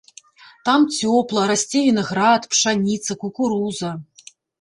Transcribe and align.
Там 0.67 0.85
цёпла, 0.99 1.43
расце 1.51 1.81
вінаград, 1.87 2.47
пшаніца, 2.55 3.11
кукуруза. 3.25 3.91